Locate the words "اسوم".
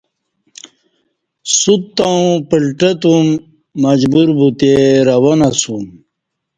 5.47-5.83